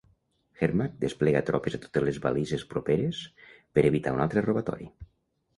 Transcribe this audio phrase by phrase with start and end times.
[0.63, 3.23] Hermack desplega tropes a totes les balises properes
[3.79, 4.91] per evitar un altre robatori.